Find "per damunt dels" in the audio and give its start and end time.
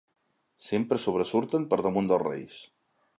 1.75-2.25